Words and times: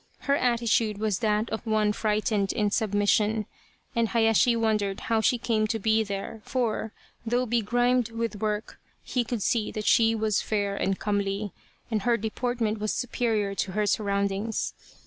Her 0.21 0.35
attitude 0.35 0.97
was 0.97 1.19
that 1.19 1.47
of 1.51 1.63
one 1.63 1.93
frightened 1.93 2.51
in 2.53 2.71
submission, 2.71 3.45
and 3.95 4.09
Hayashi 4.09 4.55
wondered 4.55 5.01
how 5.01 5.21
she 5.21 5.37
came 5.37 5.67
to 5.67 5.77
be 5.77 6.01
there, 6.03 6.41
for, 6.43 6.91
though 7.23 7.45
begrimed 7.45 8.09
with 8.09 8.37
work, 8.41 8.79
he 9.03 9.23
could 9.23 9.43
see 9.43 9.71
that 9.73 9.85
she 9.85 10.15
was 10.15 10.41
fair 10.41 10.75
and 10.75 10.97
comely, 10.97 11.51
and 11.91 12.01
her 12.01 12.17
deportment 12.17 12.79
was 12.79 12.91
superior 12.91 13.53
to 13.53 13.73
her 13.73 13.85
surroundings. 13.85 14.73